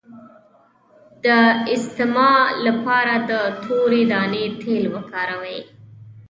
د 1.23 1.27
استما 1.73 2.31
لپاره 2.65 3.15
د 3.29 3.31
تورې 3.63 4.01
دانې 4.11 4.45
تېل 4.61 4.83
وکاروئ 4.95 5.59